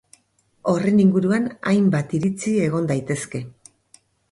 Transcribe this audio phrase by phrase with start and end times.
[0.71, 3.45] Horren inguruan hainbat iritzi egon daitezke.